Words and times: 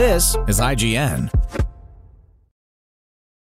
This 0.00 0.34
is 0.48 0.58
IGN. 0.60 1.30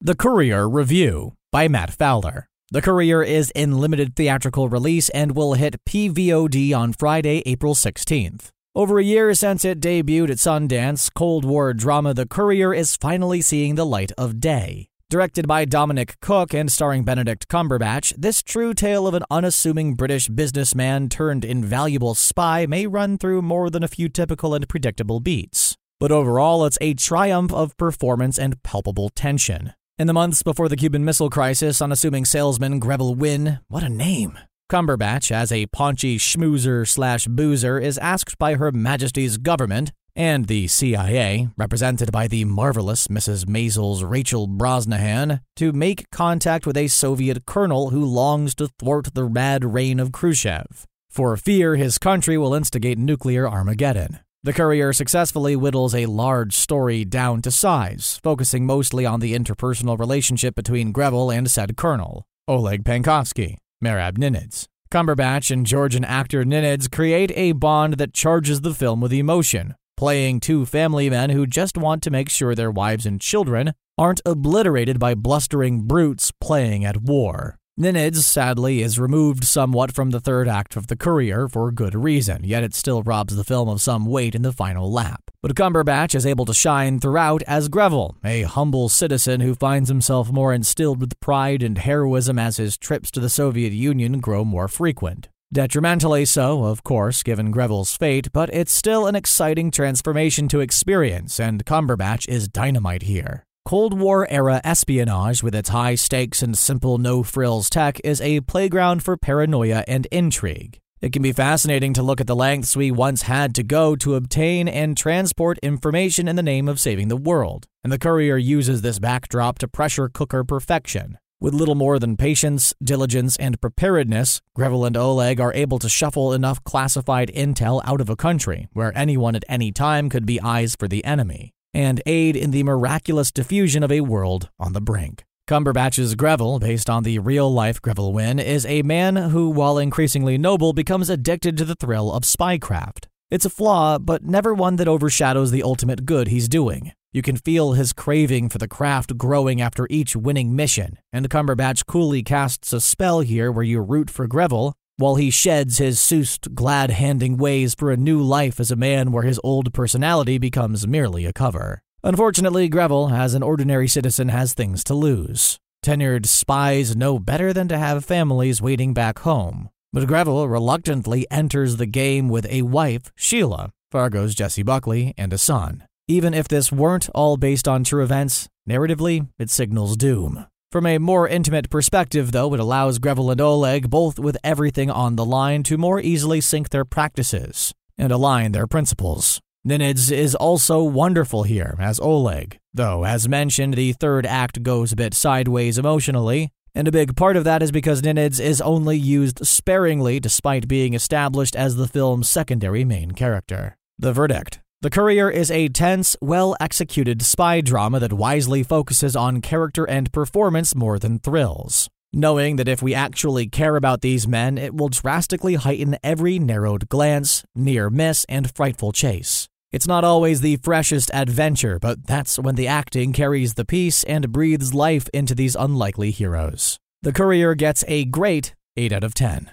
The 0.00 0.16
Courier 0.16 0.68
Review 0.68 1.34
by 1.52 1.68
Matt 1.68 1.92
Fowler. 1.92 2.48
The 2.72 2.82
Courier 2.82 3.22
is 3.22 3.52
in 3.54 3.78
limited 3.78 4.16
theatrical 4.16 4.68
release 4.68 5.10
and 5.10 5.36
will 5.36 5.54
hit 5.54 5.76
PVOD 5.88 6.76
on 6.76 6.92
Friday, 6.92 7.44
April 7.46 7.76
16th. 7.76 8.48
Over 8.74 8.98
a 8.98 9.04
year 9.04 9.32
since 9.34 9.64
it 9.64 9.78
debuted 9.78 10.30
at 10.30 10.38
Sundance, 10.38 11.08
Cold 11.14 11.44
War 11.44 11.72
drama 11.72 12.14
The 12.14 12.26
Courier 12.26 12.74
is 12.74 12.96
finally 12.96 13.42
seeing 13.42 13.76
the 13.76 13.86
light 13.86 14.10
of 14.18 14.40
day. 14.40 14.88
Directed 15.08 15.46
by 15.46 15.66
Dominic 15.66 16.16
Cooke 16.20 16.52
and 16.52 16.70
starring 16.70 17.04
Benedict 17.04 17.46
Cumberbatch, 17.46 18.12
this 18.18 18.42
true 18.42 18.74
tale 18.74 19.06
of 19.06 19.14
an 19.14 19.22
unassuming 19.30 19.94
British 19.94 20.26
businessman 20.26 21.08
turned 21.08 21.44
invaluable 21.44 22.16
spy 22.16 22.66
may 22.66 22.88
run 22.88 23.18
through 23.18 23.42
more 23.42 23.70
than 23.70 23.84
a 23.84 23.88
few 23.88 24.08
typical 24.08 24.52
and 24.52 24.68
predictable 24.68 25.20
beats. 25.20 25.76
But 26.00 26.10
overall, 26.10 26.64
it's 26.64 26.78
a 26.80 26.94
triumph 26.94 27.52
of 27.52 27.76
performance 27.76 28.38
and 28.38 28.60
palpable 28.62 29.10
tension. 29.10 29.74
In 29.98 30.06
the 30.06 30.14
months 30.14 30.42
before 30.42 30.70
the 30.70 30.76
Cuban 30.76 31.04
Missile 31.04 31.28
Crisis, 31.28 31.82
unassuming 31.82 32.24
salesman 32.24 32.78
Greville 32.78 33.14
Wynne, 33.14 33.60
what 33.68 33.82
a 33.82 33.90
name! 33.90 34.38
Cumberbatch, 34.70 35.30
as 35.30 35.52
a 35.52 35.66
paunchy 35.66 36.16
schmoozer 36.16 36.88
slash 36.88 37.26
boozer, 37.26 37.78
is 37.78 37.98
asked 37.98 38.38
by 38.38 38.54
Her 38.54 38.72
Majesty's 38.72 39.36
government 39.36 39.92
and 40.16 40.46
the 40.46 40.68
CIA, 40.68 41.48
represented 41.58 42.10
by 42.10 42.26
the 42.28 42.46
marvelous 42.46 43.08
Mrs. 43.08 43.46
Maisel's 43.46 44.02
Rachel 44.02 44.48
Brosnahan, 44.48 45.40
to 45.56 45.72
make 45.72 46.08
contact 46.10 46.66
with 46.66 46.78
a 46.78 46.88
Soviet 46.88 47.44
colonel 47.44 47.90
who 47.90 48.02
longs 48.02 48.54
to 48.54 48.68
thwart 48.78 49.12
the 49.12 49.28
mad 49.28 49.66
reign 49.74 50.00
of 50.00 50.12
Khrushchev, 50.12 50.86
for 51.10 51.36
fear 51.36 51.76
his 51.76 51.98
country 51.98 52.38
will 52.38 52.54
instigate 52.54 52.96
nuclear 52.96 53.46
Armageddon. 53.46 54.20
The 54.42 54.54
Courier 54.54 54.94
successfully 54.94 55.54
whittles 55.54 55.94
a 55.94 56.06
large 56.06 56.56
story 56.56 57.04
down 57.04 57.42
to 57.42 57.50
size, 57.50 58.18
focusing 58.22 58.64
mostly 58.64 59.04
on 59.04 59.20
the 59.20 59.34
interpersonal 59.34 59.98
relationship 59.98 60.54
between 60.54 60.92
Greville 60.92 61.30
and 61.30 61.50
said 61.50 61.76
colonel, 61.76 62.24
Oleg 62.48 62.82
Penkovsky, 62.82 63.58
Merab 63.84 64.16
Ninidze. 64.16 64.64
Cumberbatch 64.90 65.50
and 65.50 65.66
Georgian 65.66 66.06
actor 66.06 66.42
Ninidze 66.42 66.90
create 66.90 67.30
a 67.36 67.52
bond 67.52 67.98
that 67.98 68.14
charges 68.14 68.62
the 68.62 68.72
film 68.72 69.02
with 69.02 69.12
emotion, 69.12 69.74
playing 69.98 70.40
two 70.40 70.64
family 70.64 71.10
men 71.10 71.28
who 71.28 71.46
just 71.46 71.76
want 71.76 72.02
to 72.02 72.10
make 72.10 72.30
sure 72.30 72.54
their 72.54 72.70
wives 72.70 73.04
and 73.04 73.20
children 73.20 73.74
aren't 73.98 74.22
obliterated 74.24 74.98
by 74.98 75.14
blustering 75.14 75.82
brutes 75.82 76.32
playing 76.40 76.82
at 76.82 77.02
war. 77.02 77.59
Ninidze, 77.80 78.24
sadly, 78.24 78.82
is 78.82 78.98
removed 78.98 79.42
somewhat 79.42 79.90
from 79.90 80.10
the 80.10 80.20
third 80.20 80.46
act 80.46 80.76
of 80.76 80.88
The 80.88 80.96
Courier 80.96 81.48
for 81.48 81.72
good 81.72 81.94
reason, 81.94 82.44
yet 82.44 82.62
it 82.62 82.74
still 82.74 83.02
robs 83.02 83.34
the 83.34 83.42
film 83.42 83.70
of 83.70 83.80
some 83.80 84.04
weight 84.04 84.34
in 84.34 84.42
the 84.42 84.52
final 84.52 84.92
lap. 84.92 85.30
But 85.40 85.54
Cumberbatch 85.54 86.14
is 86.14 86.26
able 86.26 86.44
to 86.44 86.52
shine 86.52 87.00
throughout 87.00 87.42
as 87.44 87.70
Greville, 87.70 88.18
a 88.22 88.42
humble 88.42 88.90
citizen 88.90 89.40
who 89.40 89.54
finds 89.54 89.88
himself 89.88 90.30
more 90.30 90.52
instilled 90.52 91.00
with 91.00 91.18
pride 91.20 91.62
and 91.62 91.78
heroism 91.78 92.38
as 92.38 92.58
his 92.58 92.76
trips 92.76 93.10
to 93.12 93.20
the 93.20 93.30
Soviet 93.30 93.72
Union 93.72 94.20
grow 94.20 94.44
more 94.44 94.68
frequent. 94.68 95.30
Detrimentally 95.50 96.26
so, 96.26 96.64
of 96.64 96.84
course, 96.84 97.22
given 97.22 97.50
Greville's 97.50 97.96
fate, 97.96 98.30
but 98.30 98.52
it's 98.52 98.72
still 98.72 99.06
an 99.06 99.16
exciting 99.16 99.70
transformation 99.70 100.48
to 100.48 100.60
experience, 100.60 101.40
and 101.40 101.64
Cumberbatch 101.64 102.28
is 102.28 102.46
dynamite 102.46 103.04
here. 103.04 103.46
Cold 103.70 103.94
War 103.96 104.26
era 104.28 104.60
espionage, 104.64 105.44
with 105.44 105.54
its 105.54 105.68
high 105.68 105.94
stakes 105.94 106.42
and 106.42 106.58
simple 106.58 106.98
no 106.98 107.22
frills 107.22 107.70
tech, 107.70 108.00
is 108.02 108.20
a 108.20 108.40
playground 108.40 109.04
for 109.04 109.16
paranoia 109.16 109.84
and 109.86 110.06
intrigue. 110.10 110.80
It 111.00 111.12
can 111.12 111.22
be 111.22 111.30
fascinating 111.30 111.92
to 111.92 112.02
look 112.02 112.20
at 112.20 112.26
the 112.26 112.34
lengths 112.34 112.74
we 112.74 112.90
once 112.90 113.22
had 113.22 113.54
to 113.54 113.62
go 113.62 113.94
to 113.94 114.16
obtain 114.16 114.66
and 114.66 114.96
transport 114.96 115.56
information 115.62 116.26
in 116.26 116.34
the 116.34 116.42
name 116.42 116.66
of 116.66 116.80
saving 116.80 117.06
the 117.06 117.16
world, 117.16 117.68
and 117.84 117.92
the 117.92 117.98
Courier 118.00 118.36
uses 118.36 118.82
this 118.82 118.98
backdrop 118.98 119.60
to 119.60 119.68
pressure 119.68 120.08
cooker 120.08 120.42
perfection. 120.42 121.16
With 121.38 121.54
little 121.54 121.76
more 121.76 122.00
than 122.00 122.16
patience, 122.16 122.74
diligence, 122.82 123.36
and 123.36 123.60
preparedness, 123.60 124.42
Greville 124.56 124.84
and 124.84 124.96
Oleg 124.96 125.38
are 125.38 125.54
able 125.54 125.78
to 125.78 125.88
shuffle 125.88 126.32
enough 126.32 126.64
classified 126.64 127.30
intel 127.36 127.82
out 127.84 128.00
of 128.00 128.10
a 128.10 128.16
country 128.16 128.66
where 128.72 128.90
anyone 128.98 129.36
at 129.36 129.44
any 129.48 129.70
time 129.70 130.08
could 130.08 130.26
be 130.26 130.40
eyes 130.40 130.74
for 130.74 130.88
the 130.88 131.04
enemy 131.04 131.54
and 131.72 132.02
aid 132.06 132.36
in 132.36 132.50
the 132.50 132.62
miraculous 132.62 133.30
diffusion 133.30 133.82
of 133.82 133.92
a 133.92 134.00
world 134.00 134.50
on 134.58 134.72
the 134.72 134.80
brink. 134.80 135.24
Cumberbatch's 135.48 136.14
Greville, 136.14 136.60
based 136.60 136.88
on 136.88 137.02
the 137.02 137.18
real 137.18 137.52
life 137.52 137.82
Greville 137.82 138.12
Wynne, 138.12 138.38
is 138.38 138.64
a 138.66 138.82
man 138.82 139.16
who, 139.16 139.50
while 139.50 139.78
increasingly 139.78 140.38
noble, 140.38 140.72
becomes 140.72 141.10
addicted 141.10 141.56
to 141.56 141.64
the 141.64 141.74
thrill 141.74 142.12
of 142.12 142.22
spycraft. 142.22 143.06
It's 143.30 143.44
a 143.44 143.50
flaw, 143.50 143.98
but 143.98 144.22
never 144.22 144.54
one 144.54 144.76
that 144.76 144.88
overshadows 144.88 145.50
the 145.50 145.62
ultimate 145.62 146.06
good 146.06 146.28
he's 146.28 146.48
doing. 146.48 146.92
You 147.12 147.22
can 147.22 147.36
feel 147.36 147.72
his 147.72 147.92
craving 147.92 148.48
for 148.48 148.58
the 148.58 148.68
craft 148.68 149.18
growing 149.18 149.60
after 149.60 149.88
each 149.90 150.14
winning 150.14 150.54
mission, 150.54 150.98
and 151.12 151.28
Cumberbatch 151.28 151.84
coolly 151.86 152.22
casts 152.22 152.72
a 152.72 152.80
spell 152.80 153.20
here 153.20 153.50
where 153.50 153.64
you 153.64 153.80
root 153.80 154.10
for 154.10 154.28
Greville 154.28 154.74
while 155.00 155.14
he 155.14 155.30
sheds 155.30 155.78
his 155.78 155.98
soused, 155.98 156.54
glad 156.54 156.90
handing 156.90 157.38
ways 157.38 157.74
for 157.74 157.90
a 157.90 157.96
new 157.96 158.20
life 158.20 158.60
as 158.60 158.70
a 158.70 158.76
man 158.76 159.12
where 159.12 159.22
his 159.22 159.40
old 159.42 159.72
personality 159.72 160.36
becomes 160.36 160.86
merely 160.86 161.24
a 161.24 161.32
cover. 161.32 161.80
Unfortunately, 162.04 162.68
Greville, 162.68 163.10
as 163.10 163.32
an 163.32 163.42
ordinary 163.42 163.88
citizen, 163.88 164.28
has 164.28 164.52
things 164.52 164.84
to 164.84 164.94
lose. 164.94 165.58
Tenured 165.82 166.26
spies 166.26 166.94
know 166.94 167.18
better 167.18 167.54
than 167.54 167.66
to 167.68 167.78
have 167.78 168.04
families 168.04 168.60
waiting 168.60 168.92
back 168.92 169.20
home. 169.20 169.70
But 169.90 170.06
Greville 170.06 170.46
reluctantly 170.46 171.26
enters 171.30 171.76
the 171.76 171.86
game 171.86 172.28
with 172.28 172.46
a 172.50 172.62
wife, 172.62 173.10
Sheila, 173.16 173.70
Fargo's 173.90 174.34
Jessie 174.34 174.62
Buckley, 174.62 175.14
and 175.16 175.32
a 175.32 175.38
son. 175.38 175.84
Even 176.08 176.34
if 176.34 176.46
this 176.46 176.70
weren't 176.70 177.08
all 177.14 177.38
based 177.38 177.66
on 177.66 177.84
true 177.84 178.02
events, 178.02 178.48
narratively, 178.68 179.28
it 179.38 179.48
signals 179.48 179.96
doom. 179.96 180.46
From 180.72 180.86
a 180.86 180.98
more 180.98 181.26
intimate 181.26 181.68
perspective, 181.68 182.30
though, 182.30 182.54
it 182.54 182.60
allows 182.60 183.00
Greville 183.00 183.32
and 183.32 183.40
Oleg, 183.40 183.90
both 183.90 184.20
with 184.20 184.36
everything 184.44 184.88
on 184.88 185.16
the 185.16 185.24
line, 185.24 185.64
to 185.64 185.76
more 185.76 185.98
easily 185.98 186.40
sync 186.40 186.68
their 186.68 186.84
practices 186.84 187.74
and 187.98 188.12
align 188.12 188.52
their 188.52 188.68
principles. 188.68 189.40
Ninidze 189.66 190.12
is 190.12 190.36
also 190.36 190.80
wonderful 190.84 191.42
here 191.42 191.74
as 191.80 191.98
Oleg, 191.98 192.60
though, 192.72 193.04
as 193.04 193.28
mentioned, 193.28 193.74
the 193.74 193.92
third 193.94 194.24
act 194.24 194.62
goes 194.62 194.92
a 194.92 194.96
bit 194.96 195.12
sideways 195.12 195.76
emotionally, 195.76 196.52
and 196.72 196.86
a 196.86 196.92
big 196.92 197.16
part 197.16 197.36
of 197.36 197.42
that 197.42 197.64
is 197.64 197.72
because 197.72 198.00
Ninidze 198.00 198.38
is 198.38 198.60
only 198.60 198.96
used 198.96 199.44
sparingly 199.44 200.20
despite 200.20 200.68
being 200.68 200.94
established 200.94 201.56
as 201.56 201.74
the 201.74 201.88
film's 201.88 202.28
secondary 202.28 202.84
main 202.84 203.10
character. 203.10 203.76
The 203.98 204.12
verdict 204.12 204.60
the 204.82 204.88
Courier 204.88 205.28
is 205.28 205.50
a 205.50 205.68
tense, 205.68 206.16
well 206.22 206.56
executed 206.58 207.20
spy 207.20 207.60
drama 207.60 208.00
that 208.00 208.14
wisely 208.14 208.62
focuses 208.62 209.14
on 209.14 209.42
character 209.42 209.84
and 209.84 210.10
performance 210.10 210.74
more 210.74 210.98
than 210.98 211.18
thrills. 211.18 211.90
Knowing 212.14 212.56
that 212.56 212.66
if 212.66 212.82
we 212.82 212.94
actually 212.94 213.46
care 213.46 213.76
about 213.76 214.00
these 214.00 214.26
men, 214.26 214.56
it 214.56 214.74
will 214.74 214.88
drastically 214.88 215.56
heighten 215.56 215.98
every 216.02 216.38
narrowed 216.38 216.88
glance, 216.88 217.44
near 217.54 217.90
miss, 217.90 218.24
and 218.26 218.54
frightful 218.56 218.90
chase. 218.90 219.48
It's 219.70 219.86
not 219.86 220.02
always 220.02 220.40
the 220.40 220.56
freshest 220.56 221.10
adventure, 221.12 221.78
but 221.78 222.06
that's 222.06 222.38
when 222.38 222.54
the 222.54 222.66
acting 222.66 223.12
carries 223.12 223.54
the 223.54 223.66
piece 223.66 224.02
and 224.04 224.32
breathes 224.32 224.72
life 224.72 225.10
into 225.12 225.34
these 225.34 225.56
unlikely 225.56 226.10
heroes. 226.10 226.78
The 227.02 227.12
Courier 227.12 227.54
gets 227.54 227.84
a 227.86 228.06
great 228.06 228.54
8 228.78 228.92
out 228.92 229.04
of 229.04 229.12
10. 229.12 229.52